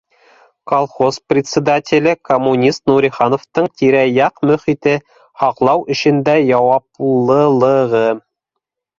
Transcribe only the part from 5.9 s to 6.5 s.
эшендә